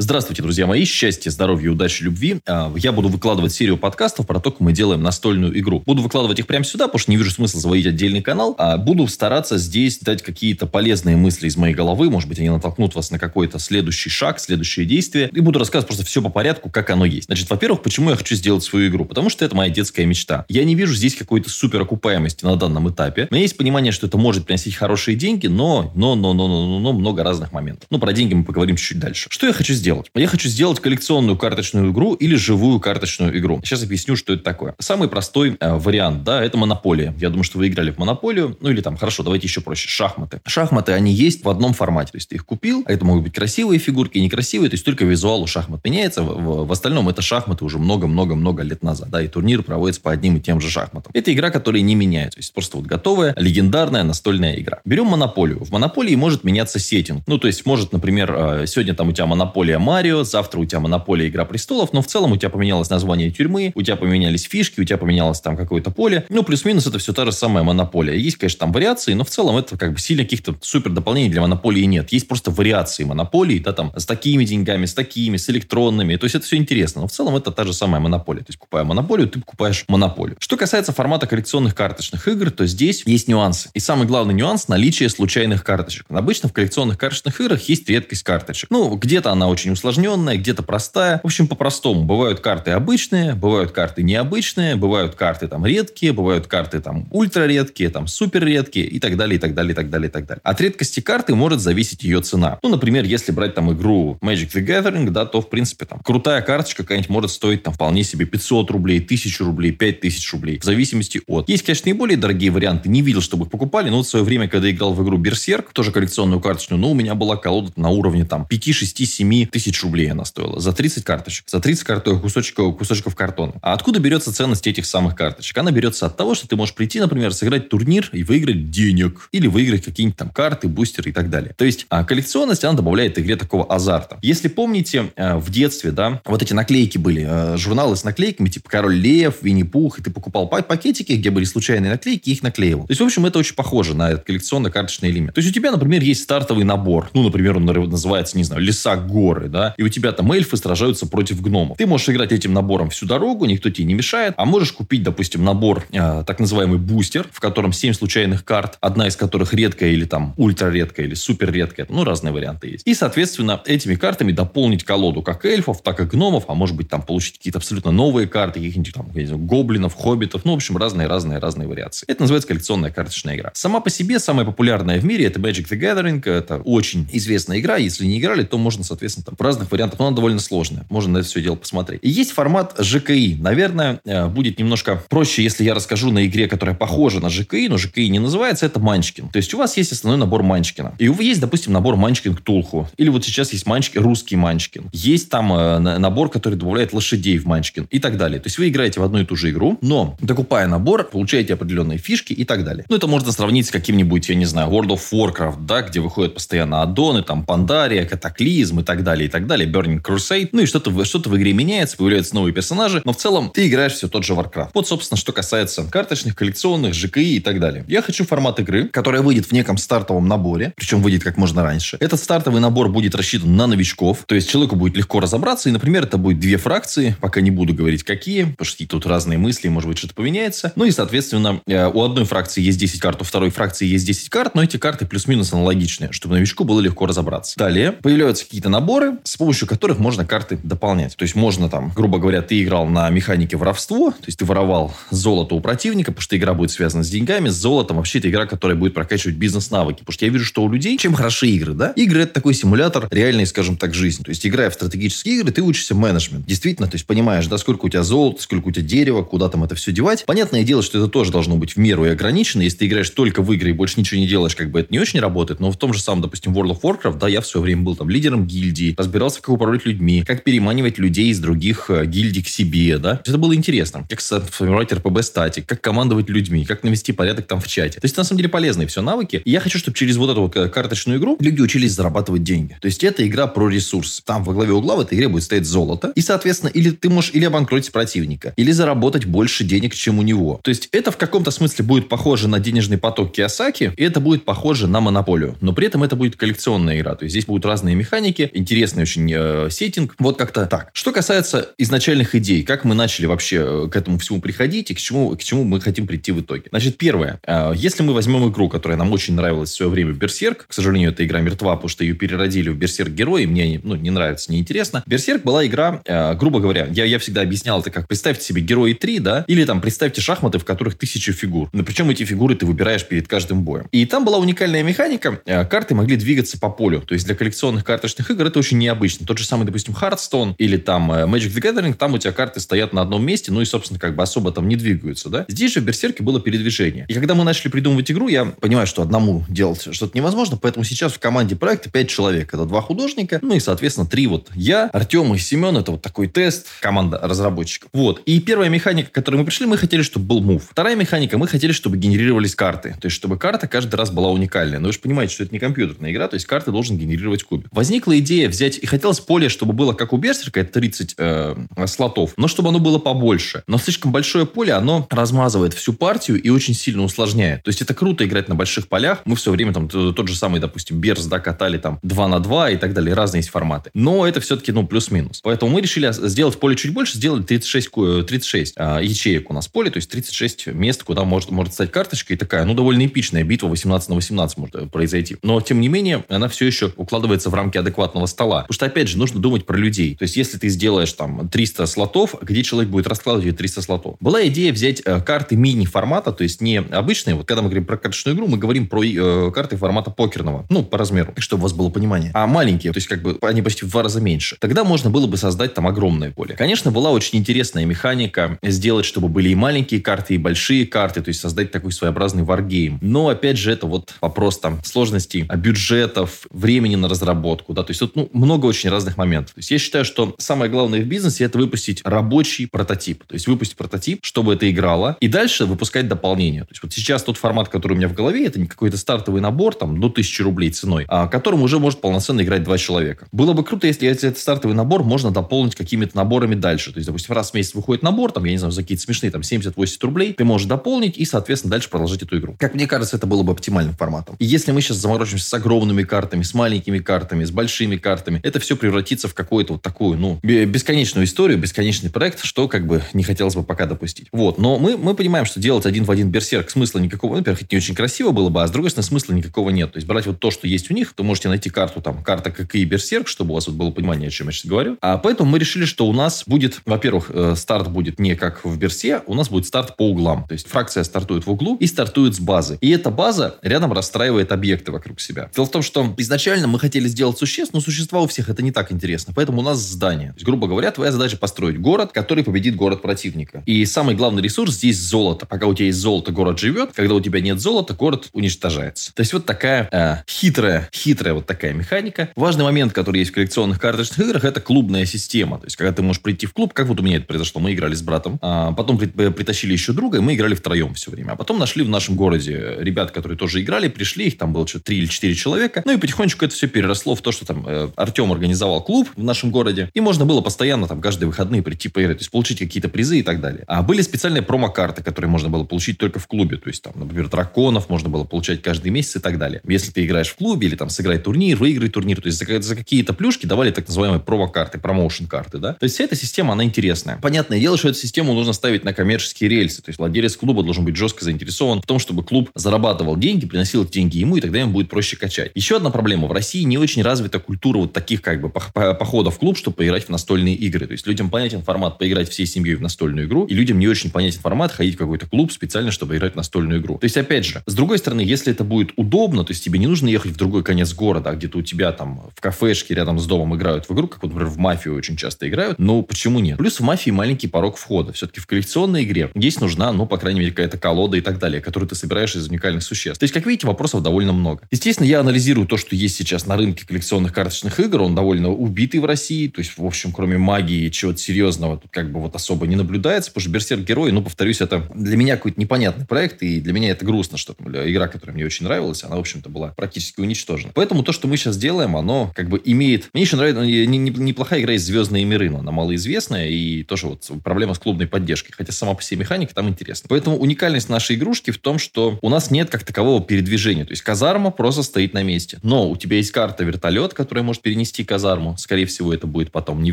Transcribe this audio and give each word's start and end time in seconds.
Здравствуйте, 0.00 0.42
друзья 0.42 0.64
мои. 0.68 0.84
Счастья, 0.84 1.28
здоровья, 1.28 1.72
удачи, 1.72 2.04
любви. 2.04 2.38
А, 2.46 2.72
я 2.76 2.92
буду 2.92 3.08
выкладывать 3.08 3.52
серию 3.52 3.76
подкастов 3.76 4.28
про 4.28 4.38
то, 4.38 4.52
как 4.52 4.60
мы 4.60 4.72
делаем 4.72 5.02
настольную 5.02 5.58
игру. 5.58 5.82
Буду 5.84 6.02
выкладывать 6.02 6.38
их 6.38 6.46
прямо 6.46 6.64
сюда, 6.64 6.86
потому 6.86 7.00
что 7.00 7.10
не 7.10 7.16
вижу 7.16 7.32
смысла 7.32 7.60
заводить 7.60 7.86
отдельный 7.86 8.22
канал. 8.22 8.54
А 8.58 8.78
буду 8.78 9.08
стараться 9.08 9.58
здесь 9.58 9.98
дать 9.98 10.22
какие-то 10.22 10.68
полезные 10.68 11.16
мысли 11.16 11.48
из 11.48 11.56
моей 11.56 11.74
головы. 11.74 12.10
Может 12.10 12.28
быть, 12.28 12.38
они 12.38 12.48
натолкнут 12.48 12.94
вас 12.94 13.10
на 13.10 13.18
какой-то 13.18 13.58
следующий 13.58 14.08
шаг, 14.08 14.38
следующее 14.38 14.86
действие. 14.86 15.30
И 15.32 15.40
буду 15.40 15.58
рассказывать 15.58 15.88
просто 15.88 16.04
все 16.04 16.22
по 16.22 16.28
порядку, 16.28 16.70
как 16.70 16.90
оно 16.90 17.04
есть. 17.04 17.26
Значит, 17.26 17.50
во-первых, 17.50 17.82
почему 17.82 18.10
я 18.10 18.16
хочу 18.16 18.36
сделать 18.36 18.62
свою 18.62 18.90
игру? 18.90 19.04
Потому 19.04 19.30
что 19.30 19.44
это 19.44 19.56
моя 19.56 19.68
детская 19.68 20.06
мечта. 20.06 20.44
Я 20.48 20.62
не 20.62 20.76
вижу 20.76 20.94
здесь 20.94 21.16
какой-то 21.16 21.50
супер 21.50 21.80
окупаемости 21.80 22.44
на 22.44 22.54
данном 22.54 22.88
этапе. 22.88 23.26
У 23.32 23.34
меня 23.34 23.42
есть 23.42 23.56
понимание, 23.56 23.90
что 23.90 24.06
это 24.06 24.16
может 24.16 24.46
приносить 24.46 24.76
хорошие 24.76 25.16
деньги, 25.16 25.48
но, 25.48 25.90
но, 25.96 26.14
но, 26.14 26.34
но, 26.34 26.46
но, 26.46 26.68
но, 26.68 26.78
но 26.78 26.92
много 26.92 27.24
разных 27.24 27.50
моментов. 27.50 27.88
Ну, 27.90 27.98
про 27.98 28.12
деньги 28.12 28.34
мы 28.34 28.44
поговорим 28.44 28.76
чуть 28.76 29.00
дальше. 29.00 29.26
Что 29.28 29.48
я 29.48 29.52
хочу 29.52 29.74
сделать? 29.74 29.87
Я 30.14 30.26
хочу 30.26 30.48
сделать 30.48 30.68
сделать 30.68 30.80
коллекционную 30.80 31.36
карточную 31.38 31.92
игру 31.92 32.14
или 32.14 32.34
живую 32.34 32.78
карточную 32.80 33.36
игру. 33.38 33.60
Сейчас 33.64 33.82
объясню, 33.82 34.16
что 34.16 34.34
это 34.34 34.42
такое. 34.42 34.74
Самый 34.78 35.08
простой 35.08 35.56
э, 35.58 35.76
вариант, 35.76 36.24
да, 36.24 36.44
это 36.44 36.58
монополия. 36.58 37.14
Я 37.18 37.30
думаю, 37.30 37.44
что 37.44 37.58
вы 37.58 37.68
играли 37.68 37.90
в 37.90 37.98
монополию. 37.98 38.56
Ну 38.60 38.70
или 38.70 38.80
там, 38.80 38.96
хорошо, 38.96 39.22
давайте 39.22 39.46
еще 39.46 39.60
проще. 39.60 39.88
Шахматы. 39.88 40.40
Шахматы, 40.46 40.92
они 40.92 41.12
есть 41.12 41.44
в 41.44 41.48
одном 41.48 41.72
формате. 41.72 42.12
То 42.12 42.18
есть 42.18 42.28
ты 42.28 42.34
их 42.34 42.44
купил, 42.44 42.84
а 42.86 42.92
это 42.92 43.04
могут 43.04 43.24
быть 43.24 43.32
красивые 43.32 43.78
фигурки, 43.78 44.18
некрасивые. 44.18 44.68
То 44.70 44.74
есть 44.74 44.84
только 44.84 45.04
визуал 45.04 45.42
у 45.42 45.46
шахмат 45.46 45.84
меняется. 45.84 46.22
В, 46.22 46.26
в, 46.26 46.66
в 46.66 46.72
остальном 46.72 47.08
это 47.08 47.22
шахматы 47.22 47.64
уже 47.64 47.78
много-много-много 47.78 48.62
лет 48.62 48.82
назад. 48.82 49.08
Да, 49.10 49.22
и 49.22 49.28
турнир 49.28 49.62
проводится 49.62 50.02
по 50.02 50.12
одним 50.12 50.36
и 50.36 50.40
тем 50.40 50.60
же 50.60 50.70
шахматам. 50.70 51.12
Это 51.14 51.32
игра, 51.32 51.50
которая 51.50 51.82
не 51.82 51.94
меняется. 51.94 52.36
То 52.36 52.40
есть 52.40 52.52
просто 52.52 52.76
вот 52.76 52.86
готовая, 52.86 53.34
легендарная 53.38 54.02
настольная 54.02 54.56
игра. 54.60 54.80
Берем 54.84 55.06
монополию. 55.06 55.64
В 55.64 55.70
монополии 55.70 56.14
может 56.14 56.44
меняться 56.44 56.78
сеттинг. 56.78 57.22
Ну, 57.26 57.38
то 57.38 57.46
есть 57.46 57.64
может, 57.64 57.92
например, 57.92 58.34
э, 58.36 58.66
сегодня 58.66 58.94
там 58.94 59.08
у 59.08 59.12
тебя 59.12 59.26
монополия 59.26 59.77
Марио, 59.78 60.24
завтра 60.24 60.48
завтра 60.48 60.60
у 60.60 60.64
тебя 60.64 60.80
монополия 60.80 61.28
Игра 61.28 61.44
престолов, 61.44 61.92
но 61.92 62.00
в 62.00 62.06
целом 62.06 62.32
у 62.32 62.36
тебя 62.36 62.48
поменялось 62.48 62.90
название 62.90 63.30
тюрьмы, 63.30 63.72
у 63.74 63.82
тебя 63.82 63.96
поменялись 63.96 64.44
фишки, 64.44 64.80
у 64.80 64.84
тебя 64.84 64.96
поменялось 64.96 65.40
там 65.40 65.56
какое-то 65.56 65.90
поле. 65.90 66.24
Ну, 66.28 66.42
плюс-минус 66.42 66.86
это 66.86 66.98
все 66.98 67.12
та 67.12 67.24
же 67.24 67.32
самая 67.32 67.64
монополия. 67.64 68.16
Есть, 68.16 68.36
конечно, 68.36 68.60
там 68.60 68.72
вариации, 68.72 69.14
но 69.14 69.24
в 69.24 69.28
целом 69.28 69.56
это 69.56 69.76
как 69.76 69.92
бы 69.92 69.98
сильно 69.98 70.24
каких-то 70.24 70.54
супер 70.62 70.90
дополнений 70.90 71.28
для 71.28 71.40
монополии 71.40 71.82
нет. 71.84 72.12
Есть 72.12 72.28
просто 72.28 72.50
вариации 72.50 73.04
монополии, 73.04 73.58
да, 73.58 73.72
там, 73.72 73.92
с 73.96 74.06
такими 74.06 74.44
деньгами, 74.44 74.86
с 74.86 74.94
такими, 74.94 75.36
с 75.36 75.50
электронными. 75.50 76.16
То 76.16 76.24
есть 76.24 76.34
это 76.34 76.46
все 76.46 76.56
интересно. 76.56 77.02
Но 77.02 77.08
в 77.08 77.12
целом 77.12 77.36
это 77.36 77.50
та 77.50 77.64
же 77.64 77.72
самая 77.72 78.00
монополия. 78.00 78.40
То 78.40 78.50
есть, 78.50 78.58
купая 78.58 78.84
монополию, 78.84 79.28
ты 79.28 79.40
покупаешь 79.40 79.84
монополию. 79.88 80.36
Что 80.40 80.56
касается 80.56 80.92
формата 80.92 81.26
коллекционных 81.26 81.74
карточных 81.74 82.26
игр, 82.26 82.50
то 82.50 82.66
здесь 82.66 83.02
есть 83.04 83.28
нюансы. 83.28 83.70
И 83.74 83.80
самый 83.80 84.06
главный 84.06 84.34
нюанс– 84.34 84.68
наличие 84.68 85.08
случайных 85.08 85.62
карточек. 85.62 86.06
Обычно 86.08 86.48
в 86.48 86.52
коллекционных 86.52 86.96
карточных 86.96 87.40
играх 87.40 87.60
есть 87.68 87.88
редкость 87.88 88.22
карточек. 88.22 88.70
Ну, 88.70 88.96
где-то 88.96 89.30
она 89.30 89.48
очень 89.48 89.67
усложненная, 89.72 90.36
где-то 90.36 90.62
простая. 90.62 91.20
В 91.22 91.26
общем, 91.26 91.46
по-простому. 91.46 92.04
Бывают 92.04 92.40
карты 92.40 92.72
обычные, 92.72 93.34
бывают 93.34 93.72
карты 93.72 94.02
необычные, 94.02 94.76
бывают 94.76 95.14
карты 95.14 95.48
там 95.48 95.64
редкие, 95.64 96.12
бывают 96.12 96.46
карты 96.46 96.80
там 96.80 97.06
ультра 97.10 97.46
редкие, 97.46 97.90
там 97.90 98.06
супер 98.06 98.44
редкие 98.44 98.86
и 98.86 99.00
так 99.00 99.16
далее, 99.16 99.36
и 99.36 99.38
так 99.38 99.54
далее, 99.54 99.72
и 99.72 99.74
так 99.74 99.90
далее, 99.90 100.08
и 100.08 100.12
так 100.12 100.26
далее. 100.26 100.40
От 100.42 100.60
редкости 100.60 101.00
карты 101.00 101.34
может 101.34 101.60
зависеть 101.60 102.02
ее 102.02 102.20
цена. 102.20 102.58
Ну, 102.62 102.68
например, 102.68 103.04
если 103.04 103.32
брать 103.32 103.54
там 103.54 103.72
игру 103.72 104.18
Magic 104.20 104.50
the 104.54 104.64
Gathering, 104.64 105.10
да, 105.10 105.26
то, 105.26 105.40
в 105.40 105.50
принципе, 105.50 105.84
там 105.84 106.00
крутая 106.00 106.42
карточка 106.42 106.82
какая-нибудь 106.82 107.10
может 107.10 107.30
стоить 107.30 107.62
там 107.62 107.74
вполне 107.74 108.04
себе 108.04 108.26
500 108.26 108.70
рублей, 108.70 108.98
1000 108.98 109.44
рублей, 109.44 109.72
5000 109.72 110.32
рублей, 110.32 110.58
в 110.58 110.64
зависимости 110.64 111.20
от. 111.26 111.48
Есть, 111.48 111.64
конечно, 111.64 111.88
и 111.88 111.92
более 111.92 112.16
дорогие 112.16 112.50
варианты. 112.50 112.88
Не 112.88 113.02
видел, 113.02 113.20
чтобы 113.20 113.44
их 113.44 113.50
покупали, 113.50 113.90
но 113.90 113.98
вот 113.98 114.06
в 114.06 114.08
свое 114.08 114.24
время, 114.24 114.48
когда 114.48 114.70
играл 114.70 114.94
в 114.94 115.02
игру 115.02 115.18
Берсерк, 115.18 115.72
тоже 115.72 115.92
коллекционную 115.92 116.40
карточную, 116.40 116.80
но 116.80 116.90
у 116.90 116.94
меня 116.94 117.14
была 117.14 117.36
колода 117.36 117.72
на 117.76 117.90
уровне 117.90 118.24
там 118.24 118.44
5, 118.46 118.74
6, 118.74 119.06
7 119.06 119.46
тысяч 119.58 119.82
рублей 119.82 120.10
она 120.10 120.24
стоила 120.24 120.60
за 120.60 120.72
30 120.72 121.02
карточек, 121.02 121.48
за 121.48 121.58
30 121.58 121.82
карточек, 121.82 122.22
кусочков, 122.22 122.78
кусочков 122.78 123.16
картона. 123.16 123.54
А 123.60 123.72
откуда 123.72 123.98
берется 123.98 124.32
ценность 124.32 124.66
этих 124.68 124.86
самых 124.86 125.16
карточек? 125.16 125.58
Она 125.58 125.72
берется 125.72 126.06
от 126.06 126.16
того, 126.16 126.36
что 126.36 126.46
ты 126.46 126.54
можешь 126.54 126.74
прийти, 126.74 127.00
например, 127.00 127.32
сыграть 127.32 127.68
турнир 127.68 128.08
и 128.12 128.22
выиграть 128.22 128.70
денег. 128.70 129.28
Или 129.32 129.48
выиграть 129.48 129.84
какие-нибудь 129.84 130.16
там 130.16 130.30
карты, 130.30 130.68
бустеры 130.68 131.10
и 131.10 131.12
так 131.12 131.28
далее. 131.28 131.54
То 131.56 131.64
есть 131.64 131.86
а 131.88 132.04
коллекционность, 132.04 132.64
она 132.64 132.74
добавляет 132.74 133.18
игре 133.18 133.34
такого 133.34 133.66
азарта. 133.66 134.18
Если 134.22 134.46
помните, 134.46 135.10
э, 135.16 135.36
в 135.36 135.50
детстве, 135.50 135.90
да, 135.90 136.22
вот 136.24 136.40
эти 136.40 136.52
наклейки 136.52 136.98
были, 136.98 137.26
э, 137.28 137.56
журналы 137.56 137.96
с 137.96 138.04
наклейками, 138.04 138.48
типа 138.48 138.70
Король 138.70 138.94
Лев, 138.94 139.42
Винни-Пух, 139.42 139.98
и 139.98 140.02
ты 140.02 140.10
покупал 140.10 140.46
пакетики, 140.48 141.14
где 141.14 141.30
были 141.30 141.44
случайные 141.44 141.90
наклейки, 141.90 142.30
их 142.30 142.44
наклеивал. 142.44 142.86
То 142.86 142.92
есть, 142.92 143.00
в 143.00 143.04
общем, 143.04 143.26
это 143.26 143.40
очень 143.40 143.56
похоже 143.56 143.96
на 143.96 144.10
этот 144.10 144.24
коллекционно-карточный 144.24 145.10
элемент. 145.10 145.34
То 145.34 145.40
есть, 145.40 145.50
у 145.50 145.52
тебя, 145.52 145.72
например, 145.72 146.02
есть 146.02 146.22
стартовый 146.22 146.64
набор. 146.64 147.10
Ну, 147.12 147.24
например, 147.24 147.56
он 147.56 147.64
называется, 147.64 148.36
не 148.36 148.44
знаю, 148.44 148.62
Леса 148.62 148.96
Горы, 148.96 149.47
да, 149.48 149.74
и 149.76 149.82
у 149.82 149.88
тебя 149.88 150.12
там 150.12 150.30
эльфы 150.32 150.56
сражаются 150.56 151.06
против 151.06 151.40
гномов. 151.40 151.76
Ты 151.76 151.86
можешь 151.86 152.08
играть 152.08 152.32
этим 152.32 152.52
набором 152.52 152.90
всю 152.90 153.06
дорогу, 153.06 153.46
никто 153.46 153.70
тебе 153.70 153.84
не 153.84 153.94
мешает, 153.94 154.34
а 154.36 154.44
можешь 154.44 154.72
купить, 154.72 155.02
допустим, 155.02 155.44
набор, 155.44 155.84
э, 155.90 156.24
так 156.26 156.40
называемый 156.40 156.78
бустер, 156.78 157.26
в 157.32 157.40
котором 157.40 157.72
7 157.72 157.92
случайных 157.92 158.44
карт, 158.44 158.76
одна 158.80 159.08
из 159.08 159.16
которых 159.16 159.54
редкая 159.54 159.90
или 159.90 160.04
там 160.04 160.34
ультра 160.36 160.70
редкая 160.70 161.06
или 161.06 161.14
супер 161.14 161.52
редкая, 161.52 161.86
ну, 161.88 162.04
разные 162.04 162.32
варианты 162.32 162.68
есть. 162.68 162.86
И, 162.86 162.94
соответственно, 162.94 163.60
этими 163.64 163.94
картами 163.94 164.32
дополнить 164.32 164.84
колоду 164.84 165.22
как 165.22 165.44
эльфов, 165.44 165.82
так 165.82 166.00
и 166.00 166.04
гномов, 166.04 166.44
а 166.48 166.54
может 166.54 166.76
быть, 166.76 166.88
там 166.88 167.02
получить 167.02 167.38
какие-то 167.38 167.58
абсолютно 167.58 167.90
новые 167.90 168.28
карты, 168.28 168.60
каких-нибудь 168.60 168.94
там, 168.94 169.10
знаю, 169.12 169.38
гоблинов, 169.38 169.94
хоббитов, 169.94 170.44
ну, 170.44 170.52
в 170.52 170.56
общем, 170.56 170.76
разные-разные-разные 170.76 171.68
вариации. 171.68 172.04
Это 172.08 172.22
называется 172.22 172.48
коллекционная 172.48 172.90
карточная 172.90 173.36
игра. 173.36 173.50
Сама 173.54 173.80
по 173.80 173.90
себе 173.90 174.18
самая 174.18 174.44
популярная 174.44 175.00
в 175.00 175.04
мире 175.04 175.26
это 175.26 175.40
Magic 175.40 175.68
the 175.70 175.78
Gathering, 175.78 176.28
это 176.28 176.58
очень 176.64 177.08
известная 177.12 177.60
игра, 177.60 177.76
если 177.76 178.06
не 178.06 178.18
играли, 178.18 178.42
то 178.42 178.58
можно, 178.58 178.84
соответственно, 178.84 179.24
там 179.28 179.46
разных 179.46 179.70
вариантах, 179.70 179.98
но 179.98 180.06
она 180.08 180.16
довольно 180.16 180.38
сложная, 180.38 180.86
можно 180.88 181.14
на 181.14 181.18
это 181.18 181.28
все 181.28 181.42
дело 181.42 181.56
посмотреть. 181.56 182.00
И 182.02 182.08
есть 182.08 182.32
формат 182.32 182.74
ЖКИ. 182.78 183.36
Наверное, 183.40 184.00
э, 184.04 184.26
будет 184.26 184.58
немножко 184.58 185.02
проще, 185.08 185.42
если 185.42 185.64
я 185.64 185.74
расскажу 185.74 186.10
на 186.10 186.26
игре, 186.26 186.48
которая 186.48 186.74
похожа 186.74 187.20
на 187.20 187.28
ЖКИ, 187.28 187.68
но 187.68 187.78
ЖКИ 187.78 188.08
не 188.08 188.18
называется, 188.18 188.66
это 188.66 188.80
Манчкин. 188.80 189.28
То 189.28 189.36
есть 189.36 189.52
у 189.54 189.58
вас 189.58 189.76
есть 189.76 189.92
основной 189.92 190.18
набор 190.18 190.42
Манчкина. 190.42 190.94
И 190.98 191.08
у 191.08 191.12
вас 191.12 191.22
есть, 191.22 191.40
допустим, 191.40 191.72
набор 191.72 191.96
Манчкин 191.96 192.34
к 192.34 192.40
Тулху. 192.40 192.88
Или 192.96 193.08
вот 193.10 193.24
сейчас 193.24 193.52
есть 193.52 193.66
Манчкин, 193.66 194.02
русский 194.02 194.36
Манчкин. 194.36 194.90
Есть 194.92 195.30
там 195.30 195.52
э, 195.52 195.78
набор, 195.78 196.30
который 196.30 196.54
добавляет 196.54 196.92
лошадей 196.92 197.38
в 197.38 197.46
Манчкин 197.46 197.88
и 197.90 197.98
так 197.98 198.16
далее. 198.16 198.40
То 198.40 198.46
есть 198.46 198.58
вы 198.58 198.68
играете 198.68 199.00
в 199.00 199.02
одну 199.02 199.20
и 199.20 199.24
ту 199.24 199.36
же 199.36 199.50
игру, 199.50 199.78
но 199.80 200.16
докупая 200.20 200.66
набор, 200.66 201.04
получаете 201.04 201.54
определенные 201.54 201.98
фишки 201.98 202.32
и 202.32 202.44
так 202.44 202.64
далее. 202.64 202.84
Ну, 202.88 202.96
это 202.96 203.06
можно 203.06 203.32
сравнить 203.32 203.66
с 203.66 203.70
каким-нибудь, 203.70 204.28
я 204.28 204.34
не 204.34 204.44
знаю, 204.44 204.70
World 204.70 204.98
of 204.98 205.00
Warcraft, 205.12 205.66
да, 205.66 205.82
где 205.82 206.00
выходят 206.00 206.34
постоянно 206.34 206.82
аддоны, 206.82 207.22
там, 207.22 207.44
Пандария, 207.44 208.04
Катаклизм 208.06 208.80
и 208.80 208.82
так 208.84 209.02
далее, 209.02 209.17
и 209.26 209.28
так 209.28 209.46
далее, 209.46 209.68
Burning 209.68 210.02
Crusade. 210.02 210.50
Ну, 210.52 210.62
и 210.62 210.66
что-то, 210.66 211.04
что-то 211.04 211.28
в 211.30 211.36
игре 211.36 211.52
меняется, 211.52 211.96
появляются 211.96 212.34
новые 212.34 212.52
персонажи, 212.52 213.02
но 213.04 213.12
в 213.12 213.16
целом 213.16 213.50
ты 213.52 213.68
играешь 213.68 213.92
все 213.92 214.08
тот 214.08 214.24
же 214.24 214.34
Warcraft. 214.34 214.70
Вот, 214.74 214.88
собственно, 214.88 215.18
что 215.18 215.32
касается 215.32 215.84
карточных, 215.84 216.36
коллекционных, 216.36 216.94
ЖКИ 216.94 217.36
и 217.36 217.40
так 217.40 217.60
далее. 217.60 217.84
Я 217.88 218.02
хочу 218.02 218.24
формат 218.24 218.60
игры, 218.60 218.88
которая 218.88 219.22
выйдет 219.22 219.46
в 219.46 219.52
неком 219.52 219.78
стартовом 219.78 220.28
наборе, 220.28 220.72
причем 220.76 221.02
выйдет 221.02 221.22
как 221.22 221.36
можно 221.36 221.62
раньше. 221.62 221.96
Этот 222.00 222.20
стартовый 222.20 222.60
набор 222.60 222.88
будет 222.88 223.14
рассчитан 223.14 223.56
на 223.56 223.66
новичков, 223.66 224.24
то 224.26 224.34
есть 224.34 224.48
человеку 224.48 224.76
будет 224.76 224.96
легко 224.96 225.20
разобраться, 225.20 225.68
и, 225.68 225.72
например, 225.72 226.04
это 226.04 226.18
будет 226.18 226.40
две 226.40 226.56
фракции, 226.56 227.16
пока 227.20 227.40
не 227.40 227.50
буду 227.50 227.74
говорить 227.74 228.02
какие, 228.02 228.44
потому 228.44 228.66
что 228.66 228.86
тут 228.86 229.06
разные 229.06 229.38
мысли, 229.38 229.68
может 229.68 229.88
быть, 229.88 229.98
что-то 229.98 230.14
поменяется. 230.14 230.72
Ну 230.76 230.84
и, 230.84 230.90
соответственно, 230.90 231.60
э, 231.66 231.86
у 231.86 232.02
одной 232.02 232.24
фракции 232.24 232.62
есть 232.62 232.78
10 232.78 233.00
карт, 233.00 233.20
у 233.22 233.24
второй 233.24 233.50
фракции 233.50 233.86
есть 233.86 234.06
10 234.06 234.28
карт, 234.30 234.54
но 234.54 234.62
эти 234.62 234.76
карты 234.76 235.06
плюс-минус 235.06 235.52
аналогичные, 235.52 236.12
чтобы 236.12 236.34
новичку 236.34 236.64
было 236.64 236.80
легко 236.80 237.06
разобраться. 237.06 237.58
Далее 237.58 237.92
появляются 237.92 238.44
какие-то 238.44 238.68
наборы, 238.68 239.07
с 239.24 239.36
помощью 239.36 239.66
которых 239.68 239.98
можно 239.98 240.24
карты 240.24 240.58
дополнять. 240.62 241.16
То 241.16 241.22
есть 241.22 241.34
можно 241.34 241.68
там, 241.68 241.92
грубо 241.94 242.18
говоря, 242.18 242.42
ты 242.42 242.62
играл 242.62 242.86
на 242.86 243.08
механике 243.10 243.56
воровство, 243.56 244.10
то 244.10 244.26
есть 244.26 244.38
ты 244.38 244.44
воровал 244.44 244.94
золото 245.10 245.54
у 245.54 245.60
противника, 245.60 246.12
потому 246.12 246.22
что 246.22 246.36
игра 246.36 246.54
будет 246.54 246.70
связана 246.70 247.04
с 247.04 247.08
деньгами, 247.08 247.48
с 247.48 247.54
золотом. 247.54 247.98
Вообще 247.98 248.18
это 248.18 248.30
игра, 248.30 248.46
которая 248.46 248.76
будет 248.76 248.94
прокачивать 248.94 249.36
бизнес-навыки. 249.36 250.00
Потому 250.00 250.12
что 250.12 250.24
я 250.24 250.30
вижу, 250.30 250.44
что 250.44 250.62
у 250.62 250.70
людей, 250.70 250.98
чем 250.98 251.14
хороши 251.14 251.48
игры, 251.48 251.74
да? 251.74 251.92
Игры 251.96 252.22
это 252.22 252.34
такой 252.34 252.54
симулятор 252.54 253.08
реальной, 253.10 253.46
скажем 253.46 253.76
так, 253.76 253.94
жизни. 253.94 254.24
То 254.24 254.30
есть 254.30 254.46
играя 254.46 254.70
в 254.70 254.74
стратегические 254.74 255.36
игры, 255.36 255.52
ты 255.52 255.62
учишься 255.62 255.94
менеджмент. 255.94 256.46
Действительно, 256.46 256.88
то 256.88 256.94
есть 256.94 257.06
понимаешь, 257.06 257.46
да, 257.46 257.58
сколько 257.58 257.86
у 257.86 257.88
тебя 257.88 258.02
золота, 258.02 258.42
сколько 258.42 258.68
у 258.68 258.70
тебя 258.70 258.84
дерева, 258.84 259.22
куда 259.22 259.48
там 259.48 259.64
это 259.64 259.74
все 259.74 259.92
девать. 259.92 260.24
Понятное 260.26 260.62
дело, 260.64 260.82
что 260.82 260.98
это 260.98 261.08
тоже 261.08 261.32
должно 261.32 261.56
быть 261.56 261.74
в 261.74 261.76
меру 261.76 262.04
и 262.04 262.08
ограничено. 262.08 262.62
Если 262.62 262.78
ты 262.78 262.86
играешь 262.86 263.10
только 263.10 263.42
в 263.42 263.52
игры 263.52 263.70
и 263.70 263.72
больше 263.72 264.00
ничего 264.00 264.20
не 264.20 264.26
делаешь, 264.26 264.56
как 264.56 264.70
бы 264.70 264.80
это 264.80 264.88
не 264.90 264.98
очень 264.98 265.20
работает. 265.20 265.60
Но 265.60 265.70
в 265.70 265.76
том 265.76 265.92
же 265.92 266.00
самом, 266.00 266.22
допустим, 266.22 266.52
World 266.52 266.78
of 266.78 266.80
Warcraft, 266.82 267.18
да, 267.18 267.28
я 267.28 267.40
в 267.40 267.46
свое 267.46 267.64
время 267.64 267.82
был 267.82 267.96
там 267.96 268.08
лидером 268.08 268.46
гильдии, 268.46 268.92
разбирался, 268.98 269.40
как 269.40 269.50
управлять 269.50 269.86
людьми, 269.86 270.24
как 270.26 270.44
переманивать 270.44 270.98
людей 270.98 271.28
из 271.28 271.38
других 271.38 271.86
э, 271.88 272.06
гильдий 272.06 272.42
к 272.42 272.48
себе, 272.48 272.98
да. 272.98 273.20
Это 273.24 273.38
было 273.38 273.54
интересно. 273.54 274.06
Как 274.08 274.20
сформировать 274.20 274.92
РПБ 274.92 275.22
статик, 275.22 275.66
как 275.66 275.80
командовать 275.80 276.28
людьми, 276.28 276.64
как 276.64 276.82
навести 276.82 277.12
порядок 277.12 277.46
там 277.46 277.60
в 277.60 277.68
чате. 277.68 278.00
То 278.00 278.04
есть, 278.04 278.16
на 278.16 278.24
самом 278.24 278.38
деле, 278.38 278.48
полезные 278.48 278.86
все 278.86 279.02
навыки. 279.02 279.42
И 279.44 279.50
я 279.50 279.60
хочу, 279.60 279.78
чтобы 279.78 279.96
через 279.96 280.16
вот 280.16 280.30
эту 280.30 280.42
вот 280.42 280.56
э, 280.56 280.68
карточную 280.68 281.18
игру 281.18 281.36
люди 281.40 281.60
учились 281.60 281.92
зарабатывать 281.92 282.42
деньги. 282.42 282.76
То 282.80 282.86
есть, 282.86 283.04
это 283.04 283.26
игра 283.26 283.46
про 283.46 283.68
ресурс. 283.68 284.22
Там 284.24 284.44
во 284.44 284.52
главе 284.52 284.72
угла 284.72 284.96
в 284.96 285.00
этой 285.00 285.14
игре 285.16 285.28
будет 285.28 285.44
стоять 285.44 285.64
золото. 285.64 286.12
И, 286.14 286.20
соответственно, 286.20 286.70
или 286.70 286.90
ты 286.90 287.08
можешь 287.08 287.30
или 287.34 287.44
обанкротить 287.44 287.92
противника, 287.92 288.52
или 288.56 288.72
заработать 288.72 289.24
больше 289.24 289.64
денег, 289.64 289.94
чем 289.94 290.18
у 290.18 290.22
него. 290.22 290.60
То 290.62 290.70
есть, 290.70 290.88
это 290.92 291.10
в 291.10 291.16
каком-то 291.16 291.50
смысле 291.50 291.84
будет 291.84 292.08
похоже 292.08 292.48
на 292.48 292.58
денежный 292.58 292.98
поток 292.98 293.32
Киосаки, 293.32 293.92
и 293.96 294.02
это 294.02 294.20
будет 294.20 294.44
похоже 294.44 294.86
на 294.86 295.00
монополию. 295.00 295.56
Но 295.60 295.72
при 295.72 295.86
этом 295.86 296.02
это 296.02 296.16
будет 296.16 296.36
коллекционная 296.36 296.98
игра. 296.98 297.14
То 297.14 297.24
есть, 297.24 297.32
здесь 297.32 297.46
будут 297.46 297.64
разные 297.64 297.94
механики, 297.94 298.50
интересные 298.54 298.87
интересный 298.88 299.02
очень 299.02 299.32
э, 299.34 299.70
сеттинг. 299.70 300.14
Вот 300.18 300.38
как-то 300.38 300.66
так. 300.66 300.90
Что 300.92 301.12
касается 301.12 301.70
изначальных 301.78 302.34
идей, 302.34 302.62
как 302.62 302.84
мы 302.84 302.94
начали 302.94 303.26
вообще 303.26 303.56
э, 303.56 303.88
к 303.90 303.96
этому 303.96 304.18
всему 304.18 304.40
приходить 304.40 304.90
и 304.90 304.94
к 304.94 304.98
чему, 304.98 305.36
к 305.36 305.42
чему 305.42 305.64
мы 305.64 305.80
хотим 305.80 306.06
прийти 306.06 306.32
в 306.32 306.40
итоге. 306.40 306.64
Значит, 306.70 306.96
первое. 306.96 307.40
Э, 307.46 307.72
если 307.74 308.02
мы 308.02 308.14
возьмем 308.14 308.48
игру, 308.48 308.68
которая 308.68 308.96
нам 308.96 309.12
очень 309.12 309.34
нравилась 309.34 309.70
в 309.70 309.74
свое 309.74 309.90
время, 309.90 310.12
Берсерк, 310.12 310.66
к 310.66 310.72
сожалению, 310.72 311.10
эта 311.10 311.24
игра 311.24 311.40
мертва, 311.40 311.74
потому 311.74 311.88
что 311.88 312.02
ее 312.04 312.14
переродили 312.14 312.70
в 312.70 312.76
Берсерк 312.76 313.10
Герой, 313.10 313.46
мне 313.46 313.80
ну, 313.82 313.94
не 313.94 314.10
нравится, 314.10 314.50
неинтересно. 314.52 315.02
Берсерк 315.06 315.42
была 315.42 315.66
игра, 315.66 316.00
э, 316.04 316.34
грубо 316.34 316.60
говоря, 316.60 316.86
я, 316.90 317.04
я 317.04 317.18
всегда 317.18 317.42
объяснял 317.42 317.80
это 317.80 317.90
как, 317.90 318.08
представьте 318.08 318.44
себе 318.44 318.62
Герои 318.62 318.94
3, 318.94 319.18
да, 319.18 319.44
или 319.48 319.64
там 319.64 319.80
представьте 319.80 320.20
шахматы, 320.20 320.58
в 320.58 320.64
которых 320.64 320.96
тысяча 320.96 321.32
фигур. 321.32 321.68
Но 321.72 321.82
причем 321.84 322.08
эти 322.10 322.24
фигуры 322.24 322.54
ты 322.54 322.64
выбираешь 322.64 323.06
перед 323.06 323.28
каждым 323.28 323.62
боем. 323.62 323.86
И 323.92 324.06
там 324.06 324.24
была 324.24 324.38
уникальная 324.38 324.82
механика, 324.82 325.40
карты 325.44 325.94
могли 325.94 326.16
двигаться 326.16 326.58
по 326.58 326.70
полю. 326.70 327.02
То 327.02 327.14
есть 327.14 327.26
для 327.26 327.34
коллекционных 327.34 327.84
карточных 327.84 328.30
игр 328.30 328.46
это 328.46 328.58
очень 328.58 328.77
необычно. 328.78 329.26
Тот 329.26 329.38
же 329.38 329.44
самый, 329.44 329.64
допустим, 329.64 329.94
Hearthstone 329.94 330.54
или 330.58 330.76
там 330.76 331.10
Magic 331.12 331.54
the 331.54 331.62
Gathering, 331.62 331.94
там 331.94 332.14
у 332.14 332.18
тебя 332.18 332.32
карты 332.32 332.60
стоят 332.60 332.92
на 332.92 333.02
одном 333.02 333.24
месте, 333.24 333.52
ну 333.52 333.60
и, 333.60 333.64
собственно, 333.64 333.98
как 333.98 334.16
бы 334.16 334.22
особо 334.22 334.52
там 334.52 334.68
не 334.68 334.76
двигаются, 334.76 335.28
да. 335.28 335.44
Здесь 335.48 335.72
же 335.72 335.80
в 335.80 335.84
Берсерке 335.84 336.22
было 336.22 336.40
передвижение. 336.40 337.04
И 337.08 337.14
когда 337.14 337.34
мы 337.34 337.44
начали 337.44 337.68
придумывать 337.68 338.10
игру, 338.10 338.28
я 338.28 338.44
понимаю, 338.46 338.86
что 338.86 339.02
одному 339.02 339.44
делать 339.48 339.88
что-то 339.92 340.16
невозможно, 340.16 340.56
поэтому 340.56 340.84
сейчас 340.84 341.12
в 341.12 341.18
команде 341.18 341.56
проекта 341.56 341.90
5 341.90 342.08
человек. 342.08 342.54
Это 342.54 342.64
два 342.64 342.80
художника, 342.80 343.38
ну 343.42 343.54
и, 343.54 343.60
соответственно, 343.60 344.06
три 344.06 344.26
вот 344.26 344.50
я, 344.54 344.86
Артем 344.92 345.34
и 345.34 345.38
Семен. 345.38 345.76
Это 345.76 345.92
вот 345.92 346.02
такой 346.02 346.28
тест, 346.28 346.66
команда 346.80 347.18
разработчиков. 347.22 347.90
Вот. 347.92 348.22
И 348.26 348.40
первая 348.40 348.68
механика, 348.68 349.10
к 349.10 349.12
которой 349.12 349.36
мы 349.36 349.44
пришли, 349.44 349.66
мы 349.66 349.76
хотели, 349.76 350.02
чтобы 350.02 350.26
был 350.26 350.40
мув. 350.40 350.62
Вторая 350.70 350.96
механика, 350.96 351.38
мы 351.38 351.48
хотели, 351.48 351.72
чтобы 351.72 351.96
генерировались 351.96 352.54
карты. 352.54 352.96
То 353.00 353.06
есть, 353.06 353.16
чтобы 353.16 353.38
карта 353.38 353.66
каждый 353.68 353.96
раз 353.96 354.10
была 354.10 354.30
уникальная. 354.30 354.78
Но 354.78 354.88
вы 354.88 354.92
же 354.92 354.98
понимаете, 354.98 355.34
что 355.34 355.44
это 355.44 355.54
не 355.54 355.58
компьютерная 355.58 356.10
игра, 356.12 356.28
то 356.28 356.34
есть 356.34 356.46
карты 356.46 356.70
должен 356.70 356.98
генерировать 356.98 357.42
кубик. 357.44 357.68
Возникла 357.70 358.18
идея 358.18 358.48
взять, 358.48 358.67
и 358.76 358.86
хотелось 358.86 359.20
поле, 359.20 359.48
чтобы 359.48 359.72
было 359.72 359.92
как 359.92 360.12
у 360.12 360.16
Берсерка, 360.18 360.60
это 360.60 360.72
30 360.72 361.14
э, 361.16 361.56
слотов, 361.86 362.32
но 362.36 362.48
чтобы 362.48 362.68
оно 362.68 362.78
было 362.78 362.98
побольше. 362.98 363.62
Но 363.66 363.78
слишком 363.78 364.12
большое 364.12 364.46
поле, 364.46 364.72
оно 364.72 365.06
размазывает 365.10 365.72
всю 365.72 365.92
партию 365.92 366.40
и 366.42 366.50
очень 366.50 366.74
сильно 366.74 367.02
усложняет. 367.02 367.62
То 367.62 367.68
есть 367.68 367.80
это 367.80 367.94
круто 367.94 368.24
играть 368.24 368.48
на 368.48 368.54
больших 368.54 368.88
полях. 368.88 369.22
Мы 369.24 369.36
все 369.36 369.50
время 369.50 369.72
там 369.72 369.88
тот 369.88 370.28
же 370.28 370.34
самый, 370.34 370.60
допустим, 370.60 371.00
Берс, 371.00 371.24
да, 371.26 371.38
катали 371.38 371.78
там 371.78 371.98
2 372.02 372.28
на 372.28 372.40
2 372.40 372.70
и 372.70 372.76
так 372.76 372.92
далее. 372.92 373.14
Разные 373.14 373.40
есть 373.40 373.50
форматы. 373.50 373.90
Но 373.94 374.26
это 374.26 374.40
все-таки, 374.40 374.72
ну, 374.72 374.86
плюс-минус. 374.86 375.40
Поэтому 375.42 375.72
мы 375.72 375.80
решили 375.80 376.10
сделать 376.28 376.58
поле 376.58 376.76
чуть 376.76 376.92
больше, 376.92 377.16
сделали 377.16 377.42
36, 377.42 377.90
36 378.26 378.74
а, 378.76 379.00
ячеек 379.00 379.50
у 379.50 379.54
нас 379.54 379.68
поле, 379.68 379.90
то 379.90 379.98
есть 379.98 380.10
36 380.10 380.68
мест, 380.68 381.02
куда 381.04 381.24
может, 381.24 381.50
может 381.50 381.74
стать 381.74 381.90
карточка. 381.90 382.34
И 382.34 382.36
такая, 382.36 382.64
ну, 382.64 382.74
довольно 382.74 383.06
эпичная 383.06 383.44
битва 383.44 383.68
18 383.68 384.08
на 384.08 384.14
18 384.16 384.58
может 384.58 384.74
э, 384.74 384.86
произойти. 384.86 385.36
Но, 385.42 385.60
тем 385.60 385.80
не 385.80 385.88
менее, 385.88 386.24
она 386.28 386.48
все 386.48 386.66
еще 386.66 386.92
укладывается 386.96 387.50
в 387.50 387.54
рамки 387.54 387.78
адекватного 387.78 388.26
стола. 388.26 388.57
Потому 388.62 388.74
что, 388.74 388.86
опять 388.86 389.08
же, 389.08 389.18
нужно 389.18 389.40
думать 389.40 389.66
про 389.66 389.76
людей. 389.76 390.14
То 390.16 390.24
есть, 390.24 390.36
если 390.36 390.58
ты 390.58 390.68
сделаешь 390.68 391.12
там 391.12 391.48
300 391.48 391.86
слотов, 391.86 392.34
где 392.42 392.62
человек 392.62 392.90
будет 392.90 393.06
раскладывать 393.06 393.48
эти 393.48 393.56
300 393.56 393.82
слотов? 393.82 394.16
Была 394.20 394.46
идея 394.48 394.72
взять 394.72 395.02
э, 395.04 395.20
карты 395.20 395.56
мини-формата, 395.56 396.32
то 396.32 396.42
есть 396.42 396.60
не 396.60 396.76
обычные. 396.76 397.34
Вот 397.34 397.46
когда 397.46 397.62
мы 397.62 397.68
говорим 397.68 397.86
про 397.86 397.96
карточную 397.96 398.36
игру, 398.36 398.48
мы 398.48 398.58
говорим 398.58 398.86
про 398.86 399.02
э, 399.04 399.50
карты 399.52 399.76
формата 399.76 400.10
покерного. 400.10 400.66
Ну, 400.68 400.82
по 400.82 400.98
размеру, 400.98 401.34
чтобы 401.38 401.60
у 401.60 401.62
вас 401.64 401.72
было 401.72 401.90
понимание. 401.90 402.30
А 402.34 402.46
маленькие, 402.46 402.92
то 402.92 402.98
есть 402.98 403.08
как 403.08 403.22
бы 403.22 403.38
они 403.42 403.62
почти 403.62 403.84
в 403.84 403.90
два 403.90 404.02
раза 404.02 404.20
меньше. 404.20 404.56
Тогда 404.60 404.84
можно 404.84 405.10
было 405.10 405.26
бы 405.26 405.36
создать 405.36 405.74
там 405.74 405.86
огромное 405.86 406.30
поле. 406.30 406.54
Конечно, 406.56 406.90
была 406.90 407.10
очень 407.10 407.38
интересная 407.38 407.84
механика 407.84 408.58
сделать, 408.62 409.04
чтобы 409.04 409.28
были 409.28 409.50
и 409.50 409.54
маленькие 409.54 410.00
карты, 410.00 410.34
и 410.34 410.38
большие 410.38 410.86
карты, 410.86 411.22
то 411.22 411.28
есть 411.28 411.40
создать 411.40 411.70
такой 411.70 411.92
своеобразный 411.92 412.42
варгейм. 412.42 412.98
Но, 413.00 413.28
опять 413.28 413.58
же, 413.58 413.72
это 413.72 413.86
вот 413.86 414.14
вопрос 414.20 414.58
там 414.58 414.80
сложностей, 414.84 415.44
а 415.48 415.56
бюджетов, 415.56 416.46
времени 416.50 416.96
на 416.96 417.08
разработку, 417.08 417.72
да, 417.72 417.82
то 417.82 417.90
есть 417.90 418.00
тут 418.00 418.16
ну, 418.16 418.28
много 418.38 418.66
очень 418.66 418.90
разных 418.90 419.16
моментов. 419.16 419.54
То 419.54 419.58
есть 419.58 419.70
я 419.70 419.78
считаю, 419.78 420.04
что 420.04 420.34
самое 420.38 420.70
главное 420.70 421.02
в 421.02 421.06
бизнесе 421.06 421.44
это 421.44 421.58
выпустить 421.58 422.00
рабочий 422.04 422.66
прототип. 422.66 423.24
То 423.24 423.34
есть 423.34 423.46
выпустить 423.46 423.76
прототип, 423.76 424.20
чтобы 424.22 424.54
это 424.54 424.70
играло, 424.70 425.16
и 425.20 425.28
дальше 425.28 425.66
выпускать 425.66 426.08
дополнение. 426.08 426.62
То 426.62 426.68
есть 426.70 426.82
вот 426.82 426.92
сейчас 426.92 427.22
тот 427.22 427.36
формат, 427.36 427.68
который 427.68 427.94
у 427.94 427.96
меня 427.96 428.08
в 428.08 428.14
голове, 428.14 428.46
это 428.46 428.60
не 428.60 428.66
какой-то 428.66 428.96
стартовый 428.96 429.40
набор, 429.40 429.74
там, 429.74 430.00
до 430.00 430.08
1000 430.08 430.44
рублей 430.44 430.70
ценой, 430.70 431.04
а 431.08 431.26
которым 431.26 431.62
уже 431.62 431.78
может 431.78 432.00
полноценно 432.00 432.40
играть 432.42 432.62
два 432.62 432.78
человека. 432.78 433.26
Было 433.32 433.52
бы 433.52 433.64
круто, 433.64 433.86
если 433.86 434.08
этот 434.08 434.38
стартовый 434.38 434.76
набор 434.76 435.02
можно 435.02 435.30
дополнить 435.30 435.74
какими-то 435.74 436.16
наборами 436.16 436.54
дальше. 436.54 436.92
То 436.92 436.98
есть, 436.98 437.06
допустим, 437.06 437.34
раз 437.34 437.50
в 437.50 437.54
месяц 437.54 437.74
выходит 437.74 438.02
набор, 438.02 438.32
там, 438.32 438.44
я 438.44 438.52
не 438.52 438.58
знаю, 438.58 438.72
за 438.72 438.82
какие-то 438.82 439.02
смешные, 439.02 439.30
там, 439.30 439.42
70-80 439.42 439.98
рублей, 440.02 440.34
ты 440.34 440.44
можешь 440.44 440.66
дополнить 440.66 441.18
и, 441.18 441.24
соответственно, 441.24 441.72
дальше 441.72 441.90
продолжить 441.90 442.22
эту 442.22 442.38
игру. 442.38 442.56
Как 442.58 442.74
мне 442.74 442.86
кажется, 442.86 443.16
это 443.16 443.26
было 443.26 443.42
бы 443.42 443.52
оптимальным 443.52 443.94
форматом. 443.94 444.36
И 444.38 444.44
если 444.44 444.72
мы 444.72 444.80
сейчас 444.80 444.98
заморочимся 444.98 445.44
с 445.44 445.54
огромными 445.54 446.02
картами, 446.02 446.42
с 446.42 446.54
маленькими 446.54 446.98
картами, 446.98 447.44
с 447.44 447.50
большими 447.50 447.96
картами, 447.96 448.27
это 448.42 448.60
все 448.60 448.76
превратится 448.76 449.28
в 449.28 449.34
какую-то 449.34 449.74
вот 449.74 449.82
такую, 449.82 450.18
ну, 450.18 450.38
бесконечную 450.42 451.26
историю, 451.26 451.58
бесконечный 451.58 452.10
проект, 452.10 452.44
что 452.44 452.68
как 452.68 452.86
бы 452.86 453.02
не 453.12 453.22
хотелось 453.22 453.54
бы 453.54 453.62
пока 453.62 453.86
допустить. 453.86 454.28
Вот. 454.32 454.58
Но 454.58 454.78
мы, 454.78 454.96
мы 454.96 455.14
понимаем, 455.14 455.46
что 455.46 455.60
делать 455.60 455.86
один 455.86 456.04
в 456.04 456.10
один 456.10 456.30
берсерк 456.30 456.70
смысла 456.70 456.98
никакого, 456.98 457.32
ну, 457.32 457.38
во-первых, 457.38 457.70
не 457.70 457.78
очень 457.78 457.94
красиво 457.94 458.30
было 458.30 458.48
бы, 458.48 458.62
а 458.62 458.66
с 458.66 458.70
другой 458.70 458.90
стороны, 458.90 459.06
смысла 459.08 459.32
никакого 459.32 459.70
нет. 459.70 459.92
То 459.92 459.98
есть 459.98 460.06
брать 460.06 460.26
вот 460.26 460.40
то, 460.40 460.50
что 460.50 460.66
есть 460.66 460.90
у 460.90 460.94
них, 460.94 461.12
то 461.12 461.22
можете 461.22 461.48
найти 461.48 461.70
карту, 461.70 462.00
там, 462.00 462.22
карта 462.22 462.50
как 462.50 462.74
и 462.74 462.84
берсерк, 462.84 463.28
чтобы 463.28 463.52
у 463.52 463.54
вас 463.54 463.66
вот 463.66 463.76
было 463.76 463.90
понимание, 463.90 464.28
о 464.28 464.30
чем 464.30 464.48
я 464.48 464.52
сейчас 464.52 464.66
говорю. 464.66 464.96
А 465.00 465.18
поэтому 465.18 465.50
мы 465.50 465.58
решили, 465.58 465.84
что 465.84 466.06
у 466.06 466.12
нас 466.12 466.44
будет, 466.46 466.80
во-первых, 466.84 467.30
э, 467.32 467.54
старт 467.56 467.88
будет 467.90 468.18
не 468.18 468.34
как 468.34 468.64
в 468.64 468.78
берсе, 468.78 469.22
у 469.26 469.34
нас 469.34 469.48
будет 469.48 469.66
старт 469.66 469.96
по 469.96 470.10
углам. 470.10 470.44
То 470.48 470.52
есть 470.52 470.68
фракция 470.68 471.04
стартует 471.04 471.46
в 471.46 471.50
углу 471.50 471.76
и 471.76 471.86
стартует 471.86 472.34
с 472.34 472.40
базы. 472.40 472.78
И 472.80 472.90
эта 472.90 473.10
база 473.10 473.56
рядом 473.62 473.92
расстраивает 473.92 474.52
объекты 474.52 474.92
вокруг 474.92 475.20
себя. 475.20 475.50
Дело 475.54 475.66
в 475.66 475.70
том, 475.70 475.82
что 475.82 476.14
изначально 476.16 476.66
мы 476.66 476.78
хотели 476.78 477.08
сделать 477.08 477.38
существ, 477.38 477.74
но 477.74 477.80
существа 477.80 478.17
у 478.20 478.26
всех 478.26 478.48
это 478.48 478.62
не 478.62 478.72
так 478.72 478.92
интересно. 478.92 479.32
Поэтому 479.34 479.60
у 479.60 479.62
нас 479.62 479.78
здание. 479.78 480.28
То 480.28 480.36
есть, 480.36 480.46
грубо 480.46 480.66
говоря, 480.66 480.90
твоя 480.90 481.12
задача 481.12 481.36
построить 481.36 481.80
город, 481.80 482.12
который 482.12 482.44
победит 482.44 482.76
город 482.76 483.02
противника. 483.02 483.62
И 483.66 483.84
самый 483.86 484.14
главный 484.14 484.42
ресурс 484.42 484.74
здесь 484.74 484.98
золото. 484.98 485.46
Пока 485.46 485.66
у 485.66 485.74
тебя 485.74 485.86
есть 485.86 485.98
золото, 485.98 486.32
город 486.32 486.58
живет. 486.58 486.90
Когда 486.94 487.14
у 487.14 487.20
тебя 487.20 487.40
нет 487.40 487.60
золота, 487.60 487.94
город 487.94 488.28
уничтожается. 488.32 489.12
То 489.14 489.20
есть 489.20 489.32
вот 489.32 489.46
такая 489.46 489.88
э, 489.90 490.30
хитрая, 490.30 490.88
хитрая 490.92 491.34
вот 491.34 491.46
такая 491.46 491.72
механика. 491.72 492.30
Важный 492.36 492.64
момент, 492.64 492.92
который 492.92 493.18
есть 493.18 493.30
в 493.30 493.34
коллекционных 493.34 493.80
карточных 493.80 494.20
играх, 494.20 494.44
это 494.44 494.60
клубная 494.60 495.06
система. 495.06 495.58
То 495.58 495.66
есть 495.66 495.76
когда 495.76 495.92
ты 495.92 496.02
можешь 496.02 496.22
прийти 496.22 496.46
в 496.46 496.52
клуб, 496.52 496.72
как 496.72 496.86
вот 496.86 497.00
у 497.00 497.02
меня 497.02 497.16
это 497.16 497.26
произошло. 497.26 497.60
Мы 497.60 497.72
играли 497.72 497.94
с 497.94 498.02
братом, 498.02 498.38
а 498.42 498.72
потом 498.72 498.98
притащили 498.98 499.72
еще 499.72 499.92
друга, 499.92 500.18
и 500.18 500.20
мы 500.20 500.34
играли 500.34 500.54
втроем 500.54 500.94
все 500.94 501.10
время. 501.10 501.32
А 501.32 501.36
потом 501.36 501.58
нашли 501.58 501.84
в 501.84 501.88
нашем 501.88 502.16
городе 502.16 502.76
ребят, 502.78 503.10
которые 503.10 503.38
тоже 503.38 503.62
играли, 503.62 503.88
пришли, 503.88 504.26
их 504.26 504.38
там 504.38 504.52
было 504.52 504.66
что-то 504.66 504.86
3 504.86 504.98
или 504.98 505.06
4 505.06 505.34
человека. 505.34 505.82
Ну 505.84 505.92
и 505.92 505.96
потихонечку 505.96 506.44
это 506.44 506.54
все 506.54 506.66
переросло 506.66 507.14
в 507.14 507.22
то, 507.22 507.32
что 507.32 507.46
там 507.46 507.64
э, 507.66 507.88
Артем 508.08 508.32
организовал 508.32 508.82
клуб 508.82 509.10
в 509.16 509.22
нашем 509.22 509.50
городе, 509.50 509.90
и 509.92 510.00
можно 510.00 510.24
было 510.24 510.40
постоянно 510.40 510.88
там 510.88 511.02
каждые 511.02 511.26
выходные 511.26 511.62
прийти 511.62 511.90
поиграть, 511.90 512.18
то 512.18 512.22
есть 512.22 512.30
получить 512.30 512.58
какие-то 512.58 512.88
призы 512.88 513.18
и 513.18 513.22
так 513.22 513.40
далее. 513.42 513.64
А 513.66 513.82
были 513.82 514.00
специальные 514.00 514.42
промокарты, 514.42 515.02
которые 515.02 515.30
можно 515.30 515.50
было 515.50 515.64
получить 515.64 515.98
только 515.98 516.18
в 516.18 516.26
клубе, 516.26 516.56
то 516.56 516.68
есть 516.68 516.82
там, 516.82 516.94
например, 516.96 517.28
драконов 517.28 517.90
можно 517.90 518.08
было 518.08 518.24
получать 518.24 518.62
каждый 518.62 518.90
месяц 518.90 519.16
и 519.16 519.18
так 519.20 519.38
далее. 519.38 519.60
Если 519.68 519.90
ты 519.90 520.06
играешь 520.06 520.28
в 520.28 520.36
клубе 520.36 520.68
или 520.68 520.74
там 520.74 520.88
сыграй 520.88 521.18
турнир, 521.18 521.58
выиграй 521.58 521.90
турнир, 521.90 522.20
то 522.20 522.28
есть 522.28 522.38
за, 522.38 522.62
за 522.62 522.76
какие-то 522.76 523.12
плюшки 523.12 523.44
давали 523.44 523.70
так 523.70 523.86
называемые 523.86 524.20
промо-карты, 524.20 524.78
промоушен-карты, 524.78 525.58
да. 525.58 525.74
То 525.74 525.84
есть 525.84 525.96
вся 525.96 526.04
эта 526.04 526.16
система, 526.16 526.54
она 526.54 526.64
интересная. 526.64 527.18
Понятное 527.18 527.60
дело, 527.60 527.76
что 527.76 527.90
эту 527.90 527.98
систему 527.98 528.32
нужно 528.32 528.54
ставить 528.54 528.84
на 528.84 528.94
коммерческие 528.94 529.50
рельсы, 529.50 529.82
то 529.82 529.90
есть 529.90 529.98
владелец 529.98 530.34
клуба 530.36 530.62
должен 530.62 530.84
быть 530.84 530.96
жестко 530.96 531.24
заинтересован 531.24 531.82
в 531.82 531.86
том, 531.86 531.98
чтобы 531.98 532.24
клуб 532.24 532.50
зарабатывал 532.54 533.18
деньги, 533.18 533.44
приносил 533.44 533.86
деньги 533.86 534.16
ему, 534.16 534.38
и 534.38 534.40
тогда 534.40 534.60
ему 534.60 534.72
будет 534.72 534.88
проще 534.88 535.16
качать. 535.16 535.52
Еще 535.54 535.76
одна 535.76 535.90
проблема. 535.90 536.26
В 536.26 536.32
России 536.32 536.62
не 536.62 536.78
очень 536.78 537.02
развита 537.02 537.38
культура 537.38 537.78
вот 537.78 537.92
таких 538.00 538.22
как 538.22 538.40
бы 538.40 538.48
походов 538.48 539.36
в 539.36 539.38
клуб, 539.38 539.56
чтобы 539.56 539.76
поиграть 539.76 540.06
в 540.06 540.08
настольные 540.08 540.54
игры. 540.54 540.86
То 540.86 540.92
есть 540.92 541.06
людям 541.06 541.30
понятен 541.30 541.62
формат 541.62 541.98
поиграть 541.98 542.28
всей 542.28 542.46
семьей 542.46 542.76
в 542.76 542.80
настольную 542.80 543.26
игру, 543.26 543.44
и 543.46 543.54
людям 543.54 543.78
не 543.78 543.88
очень 543.88 544.10
понятен 544.10 544.40
формат 544.40 544.72
ходить 544.72 544.94
в 544.94 544.98
какой-то 544.98 545.26
клуб 545.26 545.52
специально, 545.52 545.90
чтобы 545.90 546.16
играть 546.16 546.34
в 546.34 546.36
настольную 546.36 546.80
игру. 546.80 546.98
То 546.98 547.04
есть, 547.04 547.16
опять 547.16 547.44
же, 547.44 547.62
с 547.66 547.74
другой 547.74 547.98
стороны, 547.98 548.20
если 548.20 548.52
это 548.52 548.64
будет 548.64 548.92
удобно, 548.96 549.44
то 549.44 549.52
есть 549.52 549.64
тебе 549.64 549.78
не 549.78 549.86
нужно 549.86 550.08
ехать 550.08 550.32
в 550.32 550.36
другой 550.36 550.62
конец 550.62 550.94
города, 550.94 551.30
а 551.30 551.34
где-то 551.34 551.58
у 551.58 551.62
тебя 551.62 551.92
там 551.92 552.30
в 552.34 552.40
кафешке 552.40 552.94
рядом 552.94 553.18
с 553.18 553.26
домом 553.26 553.56
играют 553.56 553.88
в 553.88 553.94
игру, 553.94 554.08
как 554.08 554.22
например, 554.22 554.46
в 554.46 554.58
мафию 554.58 554.94
очень 554.94 555.16
часто 555.16 555.48
играют, 555.48 555.78
но 555.78 556.02
почему 556.02 556.38
нет? 556.38 556.58
Плюс 556.58 556.78
в 556.78 556.82
мафии 556.82 557.10
маленький 557.10 557.48
порог 557.48 557.76
входа. 557.76 558.12
Все-таки 558.12 558.40
в 558.40 558.46
коллекционной 558.46 559.04
игре 559.04 559.30
здесь 559.34 559.60
нужна, 559.60 559.92
ну, 559.92 560.06
по 560.06 560.18
крайней 560.18 560.40
мере, 560.40 560.52
какая-то 560.52 560.78
колода 560.78 561.16
и 561.16 561.20
так 561.20 561.38
далее, 561.38 561.60
которую 561.60 561.88
ты 561.88 561.94
собираешь 561.94 562.36
из 562.36 562.48
уникальных 562.48 562.82
существ. 562.82 563.18
То 563.18 563.24
есть, 563.24 563.34
как 563.34 563.46
видите, 563.46 563.66
вопросов 563.66 564.02
довольно 564.02 564.32
много. 564.32 564.62
Естественно, 564.70 565.06
я 565.06 565.20
анализирую 565.20 565.66
то, 565.66 565.76
что 565.76 565.96
есть 565.96 566.16
сейчас 566.16 566.46
на 566.46 566.56
рынке 566.56 566.86
коллекционных 566.86 567.32
карточных 567.32 567.80
игр. 567.80 567.87
Он 567.96 568.14
довольно 568.14 568.50
убитый 568.50 569.00
в 569.00 569.04
России. 569.04 569.48
То 569.48 569.60
есть, 569.60 569.76
в 569.76 569.84
общем, 569.84 570.12
кроме 570.12 570.38
магии 570.38 570.86
и 570.86 570.90
чего-то 570.90 571.18
серьезного, 571.18 571.78
тут 571.78 571.90
как 571.90 572.12
бы 572.12 572.20
вот 572.20 572.34
особо 572.34 572.66
не 572.66 572.76
наблюдается. 572.76 573.30
Потому 573.30 573.42
что 573.42 573.50
Берсерк 573.50 573.80
Герой, 573.82 574.12
ну, 574.12 574.22
повторюсь, 574.22 574.60
это 574.60 574.88
для 574.94 575.16
меня 575.16 575.36
какой-то 575.36 575.60
непонятный 575.60 576.06
проект. 576.06 576.42
И 576.42 576.60
для 576.60 576.72
меня 576.72 576.90
это 576.90 577.04
грустно, 577.04 577.38
что 577.38 577.54
игра, 577.58 578.08
которая 578.08 578.34
мне 578.34 578.44
очень 578.44 578.66
нравилась, 578.66 579.04
она, 579.04 579.16
в 579.16 579.20
общем-то, 579.20 579.48
была 579.48 579.68
практически 579.68 580.20
уничтожена. 580.20 580.72
Поэтому 580.74 581.02
то, 581.02 581.12
что 581.12 581.26
мы 581.28 581.36
сейчас 581.36 581.56
делаем, 581.56 581.96
оно 581.96 582.32
как 582.34 582.48
бы 582.48 582.60
имеет... 582.64 583.10
Мне 583.12 583.22
еще 583.22 583.36
нравится... 583.36 583.64
Неплохая 583.64 584.60
игра 584.60 584.74
из 584.74 584.84
«Звездные 584.84 585.24
миры», 585.24 585.50
но 585.50 585.60
она 585.60 585.72
малоизвестная. 585.72 586.48
И 586.48 586.82
тоже 586.82 587.06
вот 587.06 587.30
проблема 587.42 587.74
с 587.74 587.78
клубной 587.78 588.06
поддержкой. 588.06 588.52
Хотя 588.52 588.72
сама 588.72 588.94
по 588.94 589.02
себе 589.02 589.20
механика 589.20 589.54
там 589.54 589.68
интересна. 589.68 590.06
Поэтому 590.08 590.36
уникальность 590.36 590.88
нашей 590.88 591.16
игрушки 591.16 591.50
в 591.50 591.58
том, 591.58 591.78
что 591.78 592.18
у 592.22 592.28
нас 592.28 592.50
нет 592.50 592.70
как 592.70 592.84
такового 592.84 593.22
передвижения. 593.22 593.84
То 593.84 593.92
есть 593.92 594.02
казарма 594.02 594.50
просто 594.50 594.82
стоит 594.82 595.14
на 595.14 595.22
месте. 595.22 595.58
Но 595.62 595.88
у 595.90 595.96
тебя 595.96 596.16
есть 596.16 596.32
карта 596.32 596.64
вертолет, 596.64 597.14
которая 597.14 597.44
может 597.44 597.62
перенести 597.62 597.77
перенести 597.78 598.02
казарму. 598.02 598.56
Скорее 598.58 598.86
всего, 598.86 599.14
это 599.14 599.28
будет 599.28 599.52
потом 599.52 599.82
не 599.82 599.92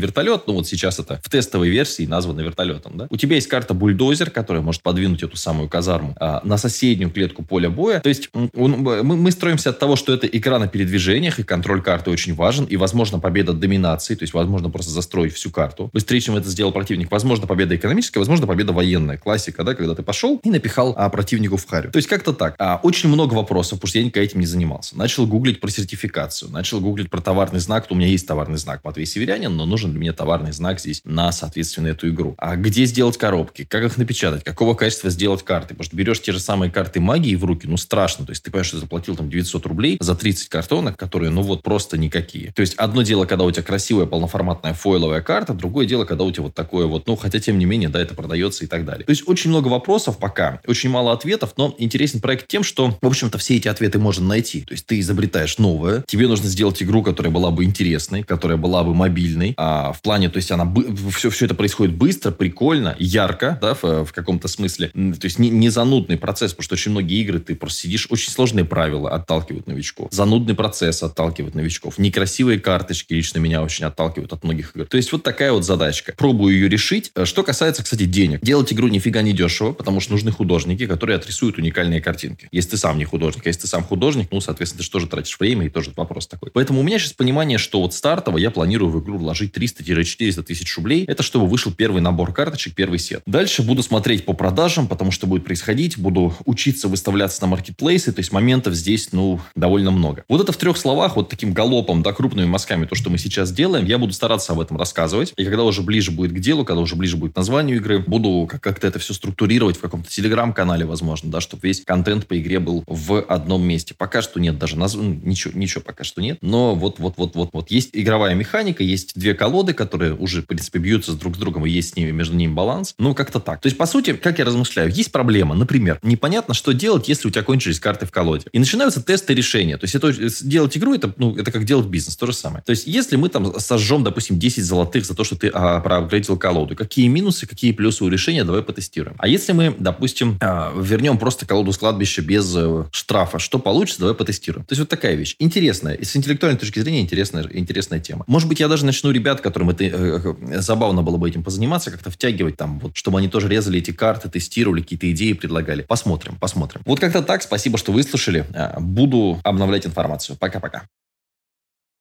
вертолет, 0.00 0.48
но 0.48 0.54
вот 0.54 0.66
сейчас 0.66 0.98
это 0.98 1.20
в 1.22 1.30
тестовой 1.30 1.68
версии 1.68 2.04
названо 2.04 2.40
вертолетом. 2.40 2.96
Да? 2.96 3.06
У 3.10 3.16
тебя 3.16 3.36
есть 3.36 3.46
карта 3.46 3.74
бульдозер, 3.74 4.30
которая 4.30 4.62
может 4.62 4.82
подвинуть 4.82 5.22
эту 5.22 5.36
самую 5.36 5.68
казарму 5.68 6.16
а, 6.18 6.40
на 6.42 6.58
соседнюю 6.58 7.10
клетку 7.10 7.44
поля 7.44 7.70
боя. 7.70 8.00
То 8.00 8.08
есть 8.08 8.28
он, 8.32 8.72
мы, 8.72 9.02
мы 9.02 9.30
строимся 9.30 9.70
от 9.70 9.78
того, 9.78 9.94
что 9.94 10.12
это 10.12 10.26
игра 10.26 10.58
на 10.58 10.66
передвижениях, 10.66 11.38
и 11.38 11.44
контроль 11.44 11.80
карты 11.80 12.10
очень 12.10 12.34
важен, 12.34 12.64
и, 12.64 12.76
возможно, 12.76 13.20
победа 13.20 13.52
доминации, 13.52 14.16
то 14.16 14.24
есть, 14.24 14.34
возможно, 14.34 14.68
просто 14.68 14.90
застроить 14.90 15.34
всю 15.34 15.50
карту. 15.50 15.88
Быстрее, 15.92 16.20
чем 16.20 16.36
это 16.36 16.48
сделал 16.48 16.72
противник. 16.72 17.10
Возможно, 17.12 17.46
победа 17.46 17.76
экономическая, 17.76 18.18
возможно, 18.18 18.48
победа 18.48 18.72
военная. 18.72 19.16
Классика, 19.16 19.62
да, 19.62 19.74
когда 19.74 19.94
ты 19.94 20.02
пошел 20.02 20.40
и 20.42 20.50
напихал 20.50 20.92
а, 20.96 21.08
противнику 21.08 21.56
в 21.56 21.66
харю. 21.66 21.92
То 21.92 21.98
есть, 21.98 22.08
как-то 22.08 22.32
так. 22.32 22.56
А, 22.58 22.80
очень 22.82 23.08
много 23.08 23.34
вопросов, 23.34 23.78
потому 23.78 23.90
что 23.90 23.98
я 23.98 24.04
никогда 24.04 24.24
этим 24.24 24.40
не 24.40 24.46
занимался. 24.46 24.98
Начал 24.98 25.26
гуглить 25.26 25.60
про 25.60 25.68
сертификацию, 25.68 26.50
начал 26.50 26.80
гуглить 26.80 27.10
про 27.10 27.20
товарный 27.20 27.60
знак. 27.60 27.75
У 27.90 27.94
меня 27.94 28.08
есть 28.08 28.26
товарный 28.26 28.58
знак 28.58 28.80
Матвей 28.84 29.06
Северянин, 29.06 29.54
но 29.54 29.66
нужен 29.66 29.90
для 29.90 30.00
меня 30.00 30.12
товарный 30.12 30.52
знак 30.52 30.80
здесь 30.80 31.02
на, 31.04 31.30
соответственно, 31.32 31.88
эту 31.88 32.08
игру. 32.08 32.34
А 32.38 32.56
где 32.56 32.84
сделать 32.84 33.18
коробки? 33.18 33.64
Как 33.64 33.84
их 33.84 33.96
напечатать? 33.96 34.44
Какого 34.44 34.74
качества 34.74 35.10
сделать 35.10 35.42
карты? 35.42 35.68
Потому 35.68 35.84
что 35.84 35.96
берешь 35.96 36.20
те 36.20 36.32
же 36.32 36.40
самые 36.40 36.70
карты 36.70 37.00
магии 37.00 37.34
в 37.34 37.44
руки, 37.44 37.66
ну, 37.66 37.76
страшно. 37.76 38.24
То 38.24 38.32
есть, 38.32 38.42
ты 38.42 38.50
понимаешь, 38.50 38.68
что 38.68 38.78
заплатил 38.78 39.16
там 39.16 39.28
900 39.28 39.66
рублей 39.66 39.96
за 40.00 40.14
30 40.14 40.48
картонок, 40.48 40.96
которые, 40.96 41.30
ну, 41.30 41.42
вот 41.42 41.62
просто 41.62 41.98
никакие. 41.98 42.52
То 42.52 42.60
есть, 42.60 42.74
одно 42.74 43.02
дело, 43.02 43.26
когда 43.26 43.44
у 43.44 43.50
тебя 43.50 43.62
красивая 43.62 44.06
полноформатная 44.06 44.74
фойловая 44.74 45.20
карта, 45.20 45.54
другое 45.54 45.86
дело, 45.86 46.04
когда 46.04 46.24
у 46.24 46.32
тебя 46.32 46.44
вот 46.44 46.54
такое 46.54 46.86
вот, 46.86 47.06
ну, 47.06 47.16
хотя, 47.16 47.38
тем 47.38 47.58
не 47.58 47.64
менее, 47.64 47.88
да, 47.88 48.00
это 48.00 48.14
продается 48.14 48.64
и 48.64 48.66
так 48.66 48.84
далее. 48.84 49.04
То 49.04 49.10
есть, 49.10 49.24
очень 49.26 49.50
много 49.50 49.68
вопросов 49.68 50.18
пока, 50.18 50.60
очень 50.66 50.90
мало 50.90 51.12
ответов, 51.12 51.54
но 51.56 51.74
интересен 51.78 52.20
проект 52.20 52.48
тем, 52.48 52.62
что, 52.62 52.96
в 53.00 53.06
общем-то, 53.06 53.38
все 53.38 53.56
эти 53.56 53.68
ответы 53.68 53.98
можно 53.98 54.26
найти. 54.26 54.62
То 54.62 54.72
есть, 54.72 54.86
ты 54.86 55.00
изобретаешь 55.00 55.58
новое, 55.58 56.04
тебе 56.06 56.28
нужно 56.28 56.48
сделать 56.48 56.82
игру, 56.82 57.02
которая 57.02 57.32
была 57.32 57.50
бы 57.56 57.64
интересной, 57.64 58.22
которая 58.22 58.56
была 58.56 58.84
бы 58.84 58.94
мобильной, 58.94 59.54
а 59.56 59.92
в 59.92 60.02
плане, 60.02 60.28
то 60.28 60.36
есть, 60.36 60.52
она, 60.52 60.72
все, 61.16 61.30
все 61.30 61.46
это 61.46 61.54
происходит 61.54 61.96
быстро, 61.96 62.30
прикольно, 62.30 62.94
ярко, 63.00 63.58
да, 63.60 63.74
в, 63.74 64.04
в 64.04 64.12
каком-то 64.12 64.46
смысле. 64.46 64.88
То 64.88 65.24
есть, 65.24 65.40
не, 65.40 65.50
не 65.50 65.70
занудный 65.70 66.16
процесс, 66.16 66.52
потому 66.52 66.64
что 66.64 66.74
очень 66.74 66.92
многие 66.92 67.20
игры 67.22 67.40
ты 67.40 67.56
просто 67.56 67.80
сидишь, 67.80 68.06
очень 68.10 68.30
сложные 68.30 68.64
правила 68.64 69.10
отталкивают 69.10 69.66
новичков. 69.66 70.08
Занудный 70.12 70.54
процесс 70.54 71.02
отталкивает 71.02 71.54
новичков. 71.56 71.98
Некрасивые 71.98 72.60
карточки 72.60 73.14
лично 73.14 73.38
меня 73.38 73.62
очень 73.62 73.84
отталкивают 73.86 74.32
от 74.32 74.44
многих 74.44 74.76
игр. 74.76 74.86
То 74.86 74.96
есть, 74.96 75.10
вот 75.10 75.22
такая 75.22 75.52
вот 75.52 75.64
задачка. 75.64 76.14
Пробую 76.16 76.54
ее 76.54 76.68
решить. 76.68 77.10
Что 77.24 77.42
касается, 77.42 77.82
кстати, 77.82 78.04
денег. 78.04 78.40
Делать 78.42 78.72
игру 78.72 78.88
нифига 78.88 79.22
не 79.22 79.32
дешево, 79.32 79.72
потому 79.72 80.00
что 80.00 80.12
нужны 80.12 80.30
художники, 80.30 80.86
которые 80.86 81.16
отрисуют 81.16 81.58
уникальные 81.58 82.00
картинки. 82.00 82.48
Если 82.52 82.70
ты 82.70 82.76
сам 82.76 82.98
не 82.98 83.04
художник, 83.04 83.46
а 83.46 83.48
если 83.48 83.62
ты 83.62 83.66
сам 83.66 83.82
художник, 83.82 84.28
ну, 84.30 84.40
соответственно, 84.40 84.78
ты 84.78 84.84
же 84.84 84.90
тоже 84.90 85.06
тратишь 85.06 85.38
время, 85.38 85.66
и 85.66 85.68
тоже 85.70 85.92
вопрос 85.96 86.26
такой. 86.26 86.50
Поэтому 86.52 86.80
у 86.80 86.82
меня 86.82 86.98
сейчас 86.98 87.12
понимание, 87.12 87.45
что 87.56 87.80
вот 87.80 87.94
стартово 87.94 88.38
я 88.38 88.50
планирую 88.50 88.90
в 88.90 89.02
игру 89.02 89.18
вложить 89.18 89.56
300-400 89.56 90.42
тысяч 90.42 90.76
рублей. 90.76 91.04
Это 91.06 91.22
чтобы 91.22 91.46
вышел 91.46 91.72
первый 91.72 92.02
набор 92.02 92.32
карточек, 92.32 92.74
первый 92.74 92.98
сет. 92.98 93.22
Дальше 93.26 93.62
буду 93.62 93.82
смотреть 93.82 94.24
по 94.24 94.32
продажам, 94.32 94.88
потому 94.88 95.12
что 95.12 95.26
будет 95.26 95.44
происходить. 95.44 95.98
Буду 95.98 96.34
учиться 96.44 96.88
выставляться 96.88 97.40
на 97.42 97.48
маркетплейсы. 97.48 98.12
То 98.12 98.18
есть 98.20 98.32
моментов 98.32 98.74
здесь, 98.74 99.12
ну, 99.12 99.40
довольно 99.54 99.90
много. 99.90 100.24
Вот 100.28 100.40
это 100.40 100.52
в 100.52 100.56
трех 100.56 100.76
словах, 100.76 101.16
вот 101.16 101.28
таким 101.28 101.52
галопом, 101.52 102.02
да, 102.02 102.12
крупными 102.12 102.46
мазками, 102.46 102.86
то, 102.86 102.94
что 102.94 103.10
мы 103.10 103.18
сейчас 103.18 103.52
делаем, 103.52 103.86
я 103.86 103.98
буду 103.98 104.12
стараться 104.12 104.52
об 104.52 104.60
этом 104.60 104.76
рассказывать. 104.76 105.32
И 105.36 105.44
когда 105.44 105.62
уже 105.62 105.82
ближе 105.82 106.10
будет 106.10 106.32
к 106.32 106.38
делу, 106.38 106.64
когда 106.64 106.80
уже 106.80 106.96
ближе 106.96 107.16
будет 107.16 107.36
названию 107.36 107.76
игры, 107.76 108.00
буду 108.00 108.48
как-то 108.48 108.86
это 108.86 108.98
все 108.98 109.14
структурировать 109.14 109.76
в 109.76 109.80
каком-то 109.80 110.10
телеграм-канале, 110.10 110.84
возможно, 110.84 111.30
да, 111.30 111.40
чтобы 111.40 111.66
весь 111.66 111.82
контент 111.84 112.26
по 112.26 112.38
игре 112.38 112.58
был 112.58 112.84
в 112.86 113.20
одном 113.20 113.62
месте. 113.62 113.94
Пока 113.96 114.22
что 114.22 114.40
нет 114.40 114.58
даже 114.58 114.76
назв... 114.76 114.96
Ну, 114.96 115.14
ничего, 115.22 115.58
ничего 115.58 115.82
пока 115.82 116.04
что 116.04 116.20
нет. 116.20 116.38
Но 116.40 116.74
вот, 116.74 116.98
вот, 117.36 117.50
вот. 117.52 117.70
Есть 117.70 117.90
игровая 117.92 118.34
механика, 118.34 118.82
есть 118.82 119.12
две 119.14 119.34
колоды, 119.34 119.74
которые 119.74 120.14
уже, 120.14 120.42
в 120.42 120.46
принципе, 120.46 120.78
бьются 120.78 121.12
друг 121.12 121.36
с 121.36 121.38
другом, 121.38 121.66
и 121.66 121.70
есть 121.70 121.92
с 121.92 121.96
ними, 121.96 122.10
между 122.10 122.34
ними 122.34 122.52
баланс. 122.52 122.94
Ну, 122.98 123.14
как-то 123.14 123.38
так. 123.38 123.60
То 123.60 123.66
есть, 123.66 123.76
по 123.78 123.86
сути, 123.86 124.14
как 124.14 124.38
я 124.38 124.44
размышляю, 124.44 124.90
есть 124.90 125.12
проблема. 125.12 125.54
Например, 125.54 125.98
непонятно, 126.02 126.54
что 126.54 126.72
делать, 126.72 127.08
если 127.08 127.28
у 127.28 127.30
тебя 127.30 127.42
кончились 127.42 127.78
карты 127.78 128.06
в 128.06 128.10
колоде. 128.10 128.46
И 128.52 128.58
начинаются 128.58 129.02
тесты 129.02 129.34
решения. 129.34 129.76
То 129.76 129.84
есть, 129.84 129.94
это, 129.94 130.12
делать 130.42 130.76
игру, 130.76 130.94
это, 130.94 131.12
ну, 131.18 131.36
это 131.36 131.52
как 131.52 131.64
делать 131.64 131.86
бизнес, 131.86 132.16
то 132.16 132.26
же 132.26 132.32
самое. 132.32 132.62
То 132.64 132.70
есть, 132.70 132.86
если 132.86 133.16
мы 133.16 133.28
там 133.28 133.58
сожжем, 133.60 134.02
допустим, 134.02 134.38
10 134.38 134.64
золотых 134.64 135.04
за 135.04 135.14
то, 135.14 135.24
что 135.24 135.36
ты 135.36 135.48
а, 135.52 135.80
проапгрейдил 135.80 136.38
колоду, 136.38 136.74
какие 136.74 137.08
минусы, 137.08 137.46
какие 137.46 137.72
плюсы 137.72 138.02
у 138.04 138.08
решения, 138.08 138.44
давай 138.44 138.62
потестируем. 138.62 139.16
А 139.18 139.28
если 139.28 139.52
мы, 139.52 139.74
допустим, 139.78 140.38
а, 140.40 140.72
вернем 140.76 141.18
просто 141.18 141.46
колоду 141.46 141.72
с 141.72 141.78
кладбища 141.78 142.22
без 142.22 142.52
э, 142.56 142.84
штрафа, 142.90 143.38
что 143.38 143.58
получится, 143.58 144.00
давай 144.00 144.14
потестируем. 144.14 144.64
То 144.64 144.72
есть, 144.72 144.80
вот 144.80 144.88
такая 144.88 145.14
вещь. 145.14 145.36
Интересная. 145.38 145.94
И 145.94 146.04
с 146.04 146.16
интеллектуальной 146.16 146.58
точки 146.58 146.80
зрения 146.80 147.00
интересная, 147.00 147.25
интересная 147.34 148.00
тема. 148.00 148.24
Может 148.26 148.48
быть, 148.48 148.60
я 148.60 148.68
даже 148.68 148.84
начну 148.84 149.10
ребят, 149.10 149.40
которым 149.40 149.70
это 149.70 149.84
э, 149.84 149.88
э, 149.90 150.60
забавно 150.60 151.02
было 151.02 151.16
бы 151.16 151.28
этим 151.28 151.42
позаниматься, 151.42 151.90
как-то 151.90 152.10
втягивать 152.10 152.56
там, 152.56 152.78
вот, 152.78 152.96
чтобы 152.96 153.18
они 153.18 153.28
тоже 153.28 153.48
резали 153.48 153.78
эти 153.78 153.90
карты, 153.90 154.28
тестировали, 154.28 154.82
какие-то 154.82 155.10
идеи 155.10 155.32
предлагали. 155.32 155.82
Посмотрим, 155.82 156.36
посмотрим. 156.36 156.82
Вот 156.84 157.00
как-то 157.00 157.22
так. 157.22 157.42
Спасибо, 157.42 157.78
что 157.78 157.92
выслушали. 157.92 158.46
А, 158.54 158.78
буду 158.80 159.40
обновлять 159.44 159.86
информацию. 159.86 160.36
Пока-пока. 160.36 160.82